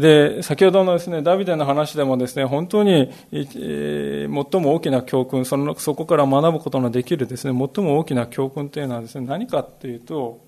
[0.00, 10.40] で、先ほどのですね、ダビデの話でもですね、本当に、え、最も大きな教訓、その、そこから学ぶことのできるですね、最も大きな教訓というのはですね、何かというと、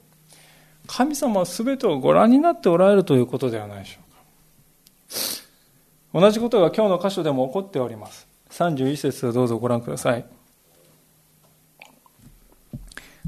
[0.87, 4.01] 神様は全てをご覧になっておられるということではないでしょ
[6.12, 6.21] うか。
[6.21, 8.27] 同じことが今日の箇所でも起こっております。
[8.51, 10.25] 31節をどうぞご覧ください。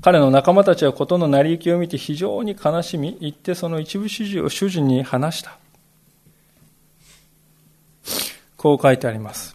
[0.03, 5.59] 彼の仲間たちは事の成り行きを見て非常に悲しみ、言ってその一部始終を主人に話した。
[8.65, 9.55] こう書いてあります。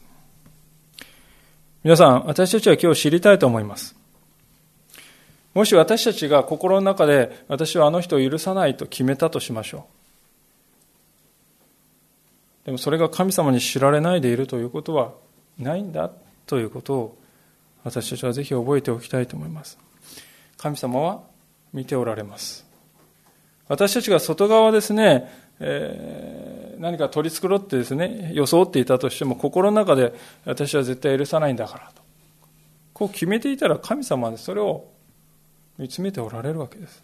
[1.84, 3.96] 皆さん、私たちは今日知りたいと思います。
[5.56, 9.88] もし私たちが心の中で私はあの人を許さないと決めたとしましょ
[12.64, 12.66] う。
[12.68, 15.14] でもそれが神様に知られないでいるということは
[15.58, 16.12] ないんだ
[16.46, 17.18] ということを
[17.84, 19.80] 私たちはぜひ覚えておきたいと思います。
[20.56, 21.22] 神様は
[21.74, 22.64] 見ておられます。
[23.70, 30.14] 私たちが外側ですね、えー、何か取り繕ってですね、装っていたとしても、心の中で
[30.46, 32.02] 私は絶対許さないんだからと。
[32.94, 34.86] こう決めていたら神様はそれを
[35.78, 37.02] 見つめておられるわけです。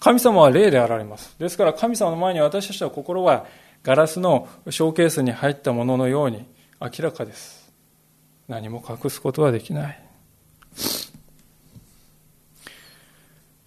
[0.00, 1.34] 神様は霊であられます。
[1.38, 3.46] ですから神様の前に私たちは心は
[3.82, 6.44] ガラスのショーケースに入ったもののように
[6.80, 7.70] 明らかです。
[8.48, 10.02] 何も隠すことはできない。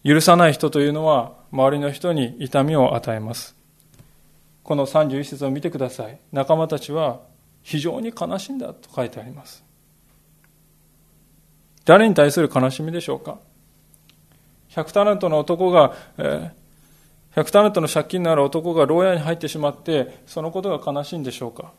[0.03, 3.55] 許さない人というのは周りの人に痛みを与えます
[4.63, 6.19] この31節を見てください。
[6.31, 7.21] 仲間たちは
[7.61, 9.63] 非常に悲しんだと書いてあります。
[11.85, 13.39] 誰に対する悲しみでしょうか
[14.69, 21.73] ？100タレントの男が、えー、100タレントの借金のある男が牢屋に入ってしまってそのことが悲しいんでしょうか？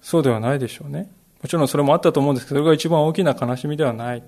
[0.00, 1.10] そうではないでしょうね。
[1.42, 4.22] もちろんそれもあったと思うんですけどそれが一番大きな悲しみではない。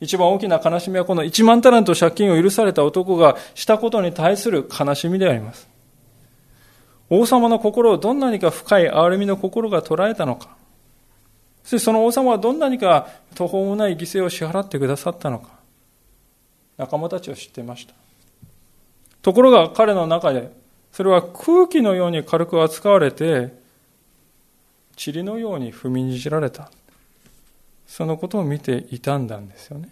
[0.00, 5.69] 一番大きな悲しみはこの1万タラント借金を許された男がしたことに対する悲しみであります。
[7.10, 10.56] 王様の心をどんなにか深い憐れみの心が捉えたのか。
[11.64, 15.50] そしてその王様はどんなにか途方もない犠牲を支払ってくださったのか。
[16.78, 17.94] 仲間たちは知っていました。
[19.22, 20.50] ところが彼の中で、
[20.92, 23.52] それは空気のように軽く扱われて、
[24.96, 26.70] 塵のように踏みにじられた。
[27.86, 29.88] そのことを見て傷んだんですよね。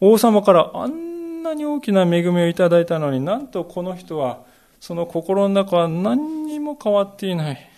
[0.00, 4.44] 王様からあんなに大きな恵みをいただいたのになんとこの人は
[4.84, 7.70] その心の中は何にも変わっていない。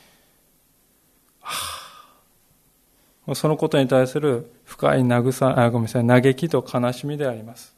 [3.32, 7.76] そのことに対する深い慰あごめんなさい嘆きと悲しみであります。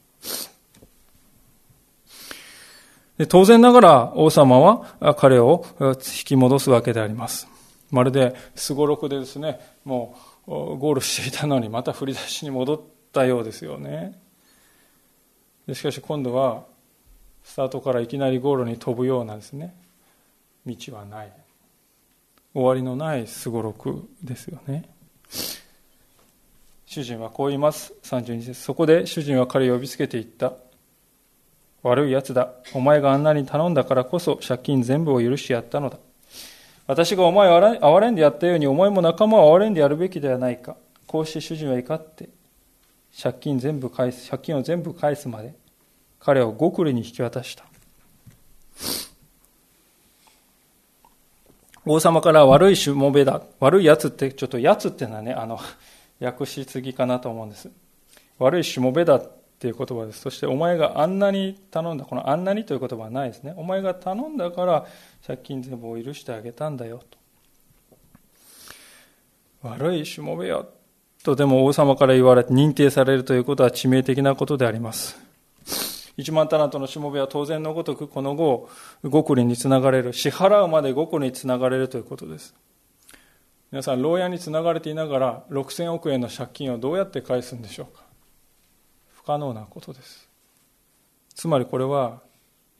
[3.19, 7.47] で当然ながら王様は彼を引き戻すわけであります。
[7.91, 10.17] まるですごろくでですね、も
[10.47, 12.81] うゴールしていたのにまた振り出しに戻っ
[13.13, 14.19] たようですよね
[15.71, 16.63] しかし今度は
[17.49, 19.73] スタートからいきなりゴールに飛ぶようなですね
[20.67, 21.33] 道はない。
[22.53, 24.87] 終わりのないすごろくですよね。
[26.85, 27.91] 主人はこう言います。
[28.03, 28.53] 32節。
[28.53, 30.53] そこで主人は彼を呼びつけていった。
[31.81, 32.51] 悪いやつだ。
[32.75, 35.97] お前があんなに頼んだからこそ借金全部を許してやったのだ。
[36.85, 40.77] 私がお前を憐れんでやったように、お前も仲間を憐れんでやるべきではないか。
[41.07, 42.29] こうして主人は怒って、
[43.19, 45.55] 借金全部返す、借金を全部返すまで、
[46.19, 47.65] 彼をゴクリに引き渡した。
[51.85, 53.41] 王様から悪いしもべだ。
[53.59, 55.59] 悪い奴って、ちょっと奴ってのはね、あの、
[56.19, 57.69] 訳しすぎかなと思うんです。
[58.37, 60.19] 悪いしもべだっていう言葉です。
[60.19, 62.05] そして、お前があんなに頼んだ。
[62.05, 63.53] このあんなにという言葉はないですね。
[63.57, 64.85] お前が頼んだから
[65.25, 67.17] 借金全部を許してあげたんだよと。
[69.63, 70.69] 悪いしもべよ。
[71.23, 75.28] とでも王様から言われて認定されるということは致命的なことであります。
[76.19, 78.69] 一万タラントのしもべは当然のごとくこの後、
[79.09, 80.11] 極利につながれる。
[80.11, 82.53] 支払うまで極利につながれるということです。
[83.71, 88.03] 皆さん、牢屋につながれていながら6000億円の借金をどうやって返すんでしょうか
[89.13, 90.27] 不可能なことです。
[91.35, 92.21] つまりこれは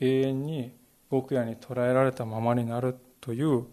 [0.01, 0.73] 永遠に
[1.09, 3.63] 極夜に捉えられたままになるという、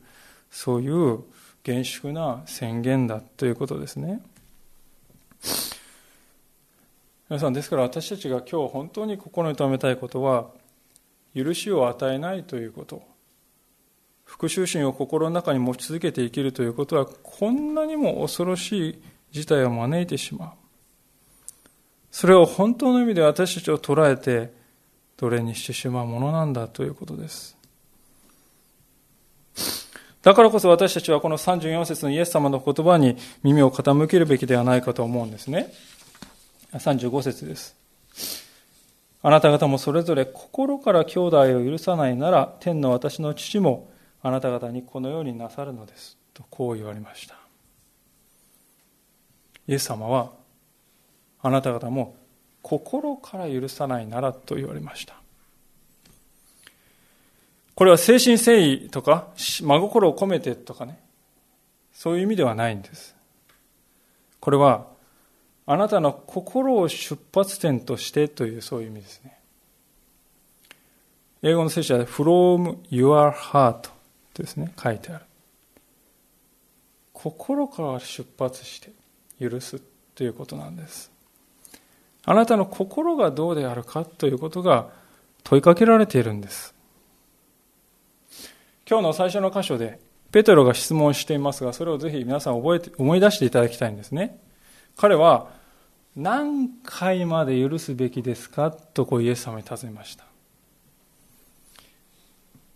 [0.49, 1.25] そういう
[1.65, 4.23] 厳粛な宣言だということですね。
[7.29, 10.47] 皆さん、ですから私たちが今日本当に心に留めたいことは、
[11.35, 13.03] 許しを与えないということ。
[14.25, 19.03] 復讐心を心の中に持ち続けて生きるということは、こんなにも恐ろしい
[19.33, 20.51] 事態を招いてしまう。
[22.13, 24.53] それを本当の意味で私たちを捉えて、
[25.17, 27.57] 奴隷にしてしまうものなんだということです。
[30.23, 35.73] だからこそ私たちはこの34節のイエス様の言葉に耳を傾けるべきではないかと思うんですね。
[36.79, 37.77] 35節です。
[39.23, 43.91] あなた方もそれぞれ心から兄弟を許さないなら、天の私の父も
[44.23, 46.17] あなた方にこのようになさるのです。
[46.33, 47.37] とこう言われました。
[49.67, 50.33] イエス様は、
[51.43, 52.17] あなた方も
[52.63, 55.15] 心から許さないならと言われました。
[57.75, 60.99] これは精神誠意とか、真心を込めてとかね、
[61.93, 63.15] そういう意味ではないんです。
[64.41, 64.87] これは、
[65.67, 69.39] あなたの心を出発点としてというそういう意味ですね。
[71.43, 73.91] 英語の聖書は from your heart
[74.35, 75.25] ですね、書いてある。
[77.13, 78.93] 心から出発して
[79.41, 79.81] 許す
[80.15, 81.11] ということなんです。
[82.25, 84.89] あなたの心がどうであるかということが
[85.45, 86.75] 問いかけられているんです。
[88.89, 89.99] 今日の最初の箇所で、
[90.33, 94.39] ペテロが質問していますが、それをぜひ皆さん覚えて、思い出していただきたいんですね。
[94.97, 95.56] 彼は、
[96.17, 98.71] 何回まで許すべきですか？
[98.71, 100.25] とこうイエス様に尋ねました。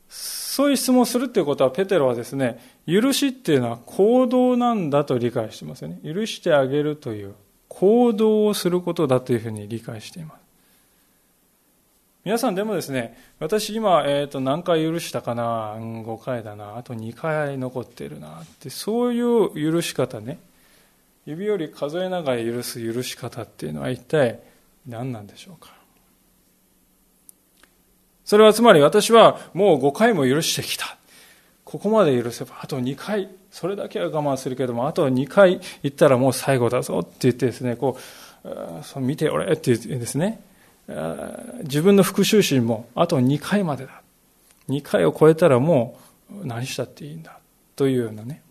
[0.08, 6.00] そういう質問をするということは、ペテロはですね、許しっていうのは行動なんだと理解してますよね。
[6.04, 7.34] 許してあげるという
[7.68, 10.40] 行動をすることだというふうに理解しています。
[12.24, 16.76] 皆さんでもですね、私今、え、ー、と、何回許したかな ?5 回だな？
[16.76, 18.42] あと2回残ってるな。
[18.42, 20.38] って、そういう許し方ね。
[21.30, 24.40] 指より数えながら許す許し方っていうのは一体
[24.86, 25.72] 何なんでしょうか
[28.24, 30.96] それはつまり私はもう5回も許してきた。
[31.64, 37.96] ここまで許せば、あと2回、それだけは我慢するけども、あと2回言ったらもう最後だぞって言ってですね、こ
[38.44, 40.40] う、そう見ておれって言ってですね、
[41.62, 44.02] 自分の復讐心もあと2回までだ。
[44.68, 45.98] 2回を超えたらも
[46.30, 47.38] う何したっていいんだ。
[47.76, 48.42] というようなね。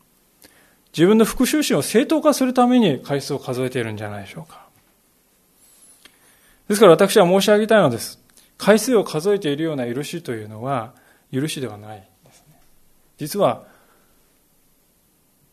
[0.99, 4.67] 自分の復讐心を正当化するために回数を数えているんじゃないでしょうか。
[6.67, 8.19] ですから私は申し上げたいのです。
[8.57, 10.93] 回数を数えているような許しというのは
[11.31, 12.59] 許しではないですね。
[13.17, 13.63] 実は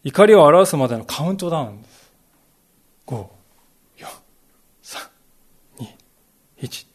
[0.02, 2.10] 怒りを表すまでのカウントダウンです。
[3.06, 3.26] 5、
[3.98, 4.06] 4、
[4.82, 5.10] 3、
[5.78, 5.86] 2、
[6.62, 6.86] 1。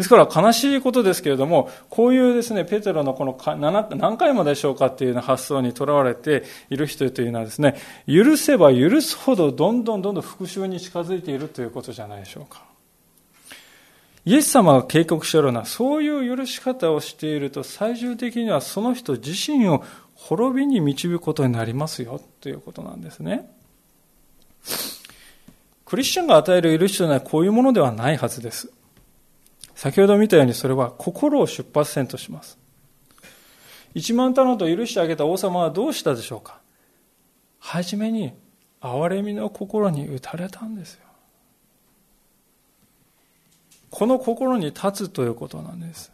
[0.00, 7.76] ですから悲しいことですけれども、こういうですね、ペテロのこの何回もでしょうかっていうような発想にとらわれている人というのはですね、
[8.06, 12.62] 許せば許すほどどんどんどんどん復讐に近づいているということじゃないでしょうか。
[14.24, 19.84] イエス様が警告しているのは、そういう許し方をしていると、最終的にはその人自身を
[20.14, 23.50] 滅びに導くことになりますよ、ということなんですね。
[25.84, 28.72] クリスチャンが与える許しというのはこういうものではないはずです。
[29.80, 32.58] 先ほど見たようにそれは心を出発点とします。
[33.94, 36.60] 一万タノと許してあげた王様はどうしたでしょうか？
[37.60, 38.34] はじめに
[38.82, 41.06] 憐れみの心に打たれたんですよ。
[43.88, 46.12] この心に立つということなんです。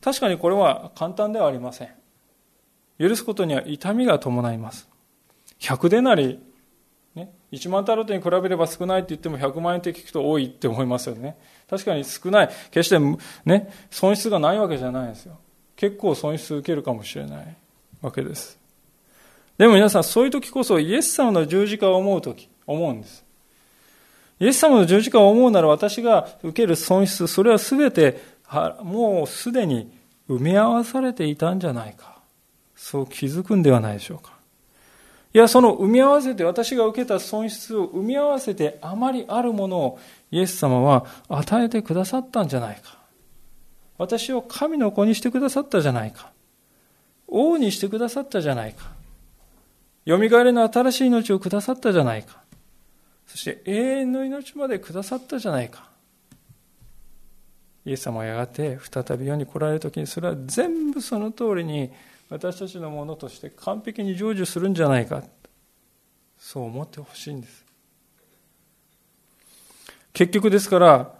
[0.00, 1.90] 確かにこれは簡単ではありません。
[2.98, 4.88] 許すことには痛みが伴います。
[5.60, 6.40] 100でなり、
[7.54, 11.36] 1万タロットに比べれば少ないって言っても100万円って聞くと多いって思いますよね。
[11.68, 12.50] 確かに少ない。
[12.70, 12.98] 決して
[13.44, 15.38] ね、損失がないわけじゃないですよ。
[15.76, 17.56] 結構損失受けるかもしれない
[18.02, 18.58] わけです。
[19.58, 23.24] でも皆さん、そういう時こそイエス様の十字架を思う時、思うんです。
[24.40, 28.20] イイエス様の十字架を思うなら私が受ける損失、それは全て、
[28.82, 29.90] もうすでに
[30.28, 32.20] 埋め合わされていたんじゃないか。
[32.76, 34.33] そう気づくんではないでしょうか。
[35.34, 39.98] いや、その埋み合わせて、私が受けた損失を埋み合わせて、あまりあるものを
[40.30, 42.98] イエス様は与えてくださったんじゃないか。
[43.98, 46.30] 私を神の子にしてくださったじゃないか。
[47.26, 48.92] 王にしてくださったじゃないか。
[50.06, 52.40] 蘇りの新しい命をくださったじゃないか。
[53.26, 55.88] そして永遠の命までくださったじゃないか。
[57.84, 61.90] イエス様はやがて再び世に来られる時にそれは全部その通りに
[62.30, 65.22] 私たちのものとして完璧に成就するんじゃないか。
[66.38, 67.64] そう思ってほしいんです。
[70.12, 71.12] 結局ですから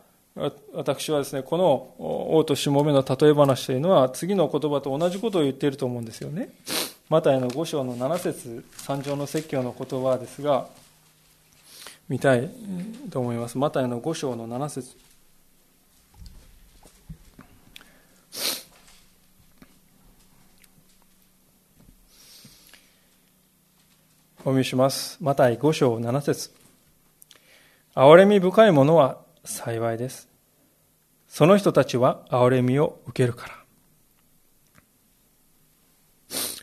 [0.73, 1.95] 私はですねこの
[2.37, 6.51] 王としもべの例え話というのは次の言葉と同じことを言っていると思うんですよね。
[7.09, 10.69] マタイの5章の7節三条の説教の言葉ですが
[12.09, 12.51] 見たい
[13.11, 13.59] と思います。
[13.59, 14.97] マタイの5章の7節。
[24.47, 25.17] お見せします。
[25.23, 26.51] マタイ5章7節
[27.95, 30.29] 憐れみ深い者は幸いです。
[31.27, 33.49] その人たちは憐れみを受けるか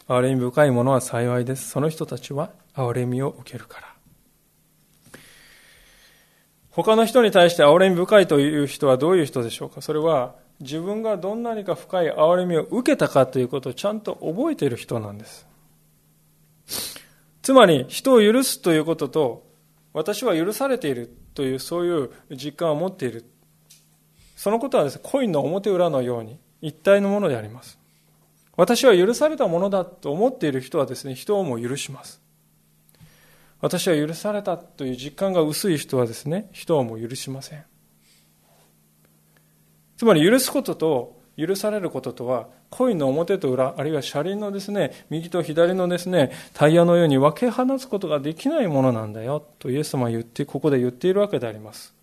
[0.08, 0.16] ら。
[0.16, 1.70] 憐れみ深い者は幸いです。
[1.70, 3.88] その人たちは憐れみを受けるから。
[6.70, 9.82] 他の人に対して憐れみ深いという人はどういう人でしょうか？
[9.82, 15.48] それは自分がどんなにか深い憐れみを受けたかということをちゃんと覚えている人なんです。
[17.42, 19.48] つまり人を許すということと
[19.94, 23.26] 私は許されているというそういう実感を持っている。
[24.36, 27.78] そのことはですねコインの表裏のように一体のものであります。
[28.58, 32.22] 私は許されたものだと思っている人はですね人をも許します。
[33.60, 37.64] 私は許されたという実感が薄い人はですね人をも許しません。
[39.98, 51.94] つまり許すことと許されることとはコインの表と裏あるいは車輪のですね右と左のですねタイヤのように分け放つことができないものなんだよとイエス様は言ってここで言っているわけであります。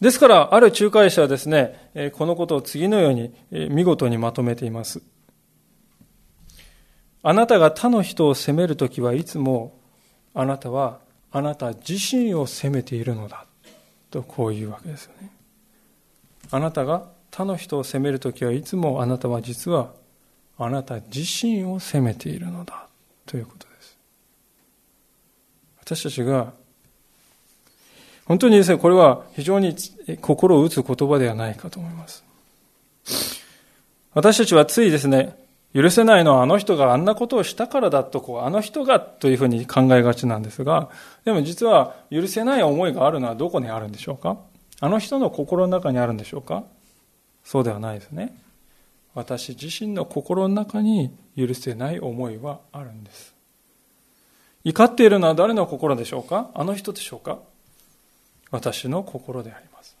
[0.00, 3.32] ですからある仲介者はですねこのことを次のように
[3.70, 5.00] 見事にまとめています。
[7.22, 9.78] あなたが他の人を責めるときはいつも
[10.34, 10.98] あなたは
[11.30, 13.46] あなた自身を責めているのだ
[14.10, 15.30] とこういうわけですよね。
[16.52, 19.90] あなたが他の人を責めるときはいつもあなたは実は
[20.58, 22.86] あなた自身を責めているのだ
[23.26, 23.96] ということです。
[25.80, 26.52] 私たちが
[28.26, 29.74] 本当にですね、これは非常に
[30.20, 32.22] 心を打つ言葉ではないかと思います。
[34.14, 35.36] 私たちはついですね、
[35.74, 40.90] 許せないのはあの人があんなことをしたからだと、こう、あの人がというふうに考えがちなんですが、
[41.24, 44.36] でも実は許せない思いがあるのはどこにあるんでしょうか？
[44.84, 46.64] あの人の心の中にあるんでしょうか？
[47.44, 48.36] そうではないですね。
[49.14, 53.32] 私自身の心の中に許せない思いはあるんです。
[54.64, 56.50] 怒っているのは誰の心でしょうか？
[56.54, 57.38] あの人でしょうか？
[58.50, 59.96] 私の心であります。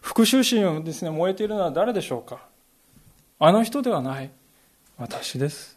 [0.00, 2.46] 復讐心をですね、燃えているのは誰でしょうか？
[3.40, 4.30] あの人ではない。
[4.98, 5.76] 私です。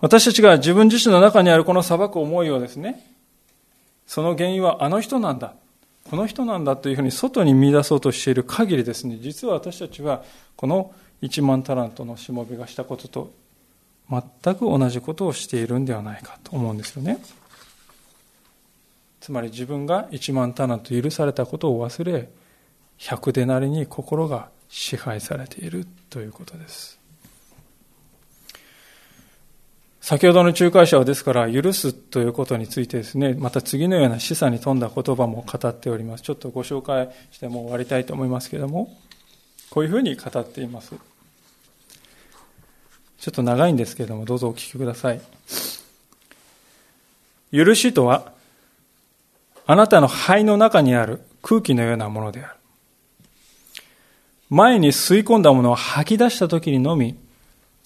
[0.00, 3.04] 私たちが自分自身の中にあるこの裁く思いをですね、
[4.08, 5.54] その原因はあの人なんだ。
[6.10, 10.24] この人なんだというふうに外に見出そうとしている限りですね、実は私たちは
[10.56, 13.30] この1万タラントのしもべがしたことと
[14.08, 17.18] 全く同じことをしているんではないかと思うんですよね。
[19.20, 22.30] つまり自分が1万タラント許されたことを忘れ、
[22.98, 26.97] 100でなりに心が支配されているということです。
[30.08, 36.22] 先ほどの仲介者はですから許すということについてですねまた次のような示唆に富んだ言葉も語っております。
[36.22, 38.96] ちょっとご紹介しても終わりたいと思いますけれども
[39.68, 40.94] こういうふうに語っています。
[43.18, 45.20] ちょっと長いんですけれどもどうぞお聞きください。
[47.52, 48.32] 許しとは
[49.66, 52.54] あなたの肺の中にある空気のようなものである。
[54.48, 57.14] 前に吸い込んだものを吐き出した時にのみ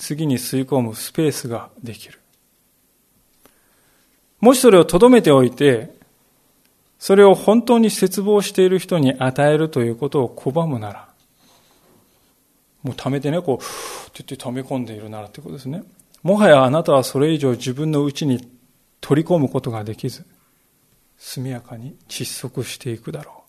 [0.03, 2.19] 次に吸い込むスペースができる。
[4.41, 5.95] もしそれを留めておいて、
[6.99, 11.09] それを本当に絶望している人に与えるということを拒むなら、
[12.83, 13.61] もう溜めてね、こう、っ
[14.11, 15.85] て言って溜め込んでいるならってことですね。
[16.25, 18.51] もはやあなたはそれ以上自分の内に
[19.01, 20.27] 取り込むことができず、
[21.17, 23.45] 速やかに窒息していくだろ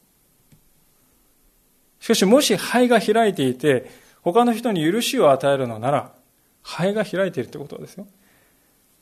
[1.99, 2.03] う。
[2.03, 3.89] しかしもし肺が開いていて、
[4.21, 6.13] 他の人に許しを与えるのなら、
[6.63, 8.07] 肺が開いているということですよ。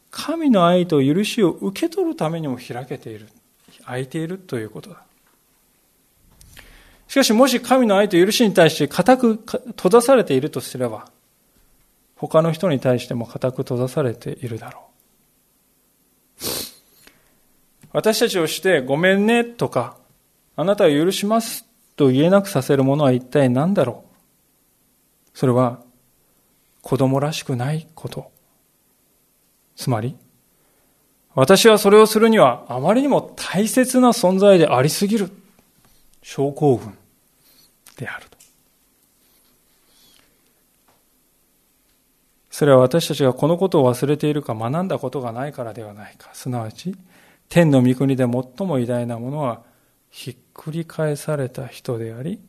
[0.10, 3.30] 神の愛と許しを受け取るためにも開けている。
[3.86, 5.04] 開いているということだ。
[7.08, 11.10] しかしもし神の愛と許しに対して固く閉ざされているとすれば、
[12.16, 14.84] 他の人に対しても固く閉ざされているだろう。
[17.94, 19.98] 私たちをしてごめんねとか、
[20.56, 24.04] あなたを許しますと言えなくさせるものは一体何だろ
[25.34, 25.82] うそれは
[26.82, 28.32] 子供らしくないこと。
[29.76, 30.16] つまり、
[31.34, 35.32] 私はそれをするにはあまりにも大切な存在でありすぎる。
[36.22, 36.98] 症候群
[37.98, 38.38] であると。
[42.50, 46.30] それは私たちがこのことを忘れているか学んだことがないからではないか。
[46.34, 46.96] すなわち、
[47.50, 49.64] 天の御国で最も偉大なものは、
[50.10, 52.40] ひっくり返された人であり、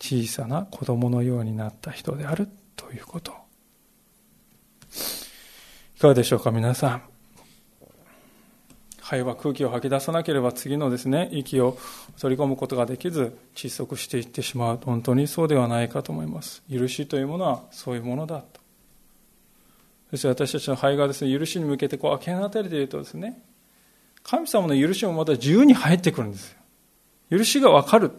[0.00, 3.47] 小さな子供のようになった人であるということ。
[5.96, 7.02] いかがでしょうか、皆さん。
[9.00, 11.78] 肺は空気を吐き出さなければ次のですね、息を
[12.20, 14.80] 取り込むことができず、窒息していってしまう。
[14.84, 16.62] 本当にそうではないかと思います。
[16.70, 18.60] 許しというものはそういうものだと。
[20.10, 23.42] そして私たちの肺がですね、許しに向けてこう開け放たれているとですね、
[24.22, 26.58] 神様の許しもまた自由に入ってくるんですよ。
[27.38, 28.12] 許しがわかる。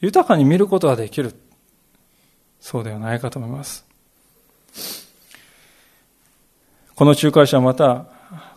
[0.00, 1.34] 豊かに見ることができる。
[2.60, 3.86] そうではないかと思います。
[6.96, 8.06] この仲介者はまた、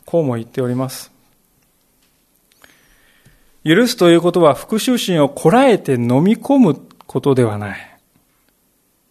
[0.06, 1.12] こうも言っております。
[3.66, 8.00] 許すということは復讐心をこらえて飲み込むことではない。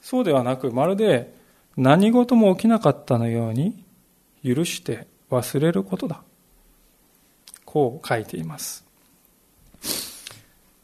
[0.01, 1.35] そうではなく、まるで
[1.77, 3.83] 何事も起きなかったのように
[4.45, 6.23] 許して忘れることだ。
[7.65, 8.85] こう書いています。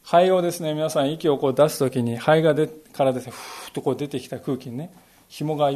[0.03, 4.93] 肺をですね、皆さん息をこう出すときに肺がでからですね、ふーっとこう出てきた空気にね、
[5.29, 5.71] 紐が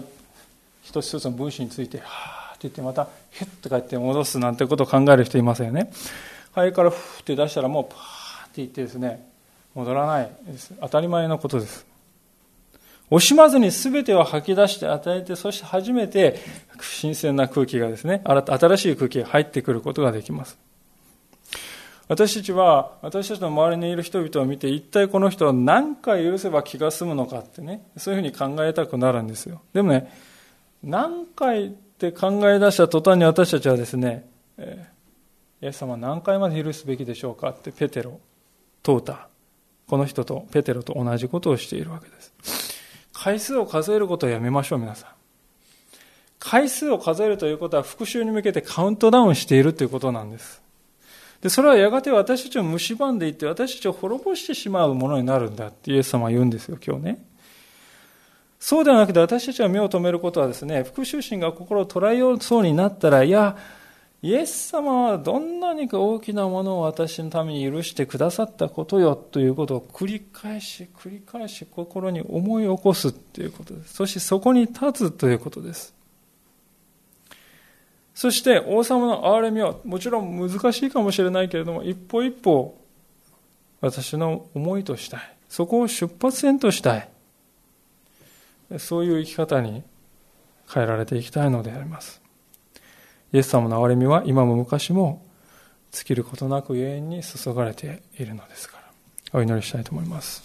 [0.84, 5.92] 一つ一つの分子について、はって言ってまたヒュッとかって戻すなんてことを考える人いますよね。
[6.56, 9.30] 肺からフって出したらもうパーって言ってですね
[9.76, 10.74] 戻らないです。
[10.82, 11.86] 当たり前のことです。
[13.12, 16.40] 惜しまずに全てを吐き出して与えてそして初めて
[16.82, 20.58] 新鮮な空気がですね新しい空気が入ってくることができます。
[22.08, 29.62] 私たちは私たちの周りにいる人々を見て一体この人は何回許せば気が済むのかってねそういうふうに考えたくなるんですよ。
[29.74, 30.12] でもね
[30.84, 34.30] 何回って考え出した途端に私たちはですね、
[34.60, 38.20] えー、イエス様何回まで許すべきでしょうかってペテロ、
[38.84, 39.30] トータ、
[39.88, 42.78] この人とペテロと同じことをしているわけです。
[43.14, 45.10] 回数を数えることをやめましょう、皆さん。
[46.38, 50.62] 回数を数えるということは復讐に向けてカウントダウンしているということなんです。
[51.42, 57.26] で、それはやがて私たちを蝕んでいって、私たちを滅ぼしてしまうものになるんだってイエス様は言うんですよ、今日ね。
[58.68, 63.56] そうではなくて私たちは目を留めることはですね、復讐心が心を捉えようそうになったら、いや、
[64.22, 73.94] イエス様はどんなにか大きなものを私のために許してくださったことよということを繰り返し繰り返し心に思い起こすということです。
[73.94, 75.94] そしてそこに立つということです。
[78.14, 82.78] そして王様の憐れみはもちろん難しいかもしれないけれども一歩一歩
[83.80, 85.38] 私の思いとしたい。
[85.48, 87.10] そこを出発点としたい。
[88.78, 89.84] そういう生き方に
[90.72, 92.22] 変えられていきたいのであります。
[93.34, 95.22] イエス様の憐れみは今も昔も
[95.92, 100.44] 尽きることなく永遠に注がれているのですから、お祈りしたいと思います。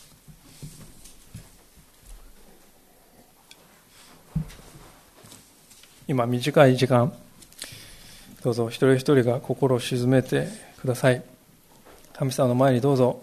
[6.08, 7.12] 今短い時間、
[8.42, 10.48] どうぞ一人一人が心を静めて
[10.80, 11.22] ください。
[12.12, 13.22] 神様の前にどうぞ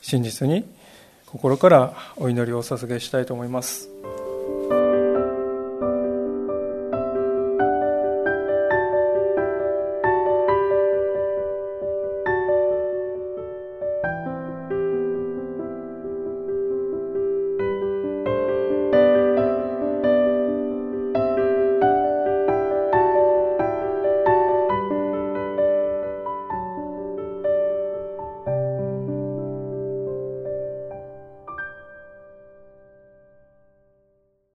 [0.00, 0.64] 真実に
[1.34, 3.93] 心からお祈りをお捧げしたいと思います。